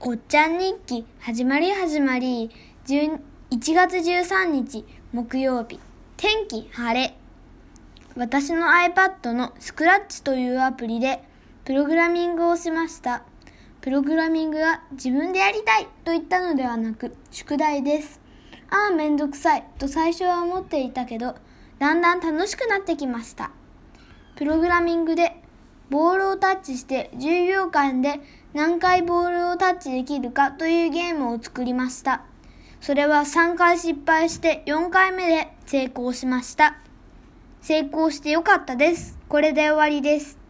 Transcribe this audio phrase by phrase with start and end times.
[0.00, 2.50] おっちゃん日記始まり始まり
[2.86, 3.18] 1
[3.50, 5.80] 月13日木曜日。
[6.16, 7.16] 天気晴れ。
[8.14, 11.22] 私の iPad のスクラッチというアプリで
[11.64, 13.22] プログラミングをしました。
[13.80, 18.20] プログラミングは自分でやりたいと言ったのではなく宿題です。
[18.68, 21.36] ああめんどくさいと最初は思っていたけど
[21.78, 23.52] だんだん楽しくなってきました。
[24.36, 25.40] プログラミングで
[25.88, 28.20] ボールをタッチして10秒間で
[28.54, 32.22] 何回ボールをタッチできるかというゲームを作りました。
[32.80, 36.76] それは3回失敗して4回目で成功しました。
[37.62, 39.18] 成功してよかったです。
[39.28, 40.43] これで終わりです。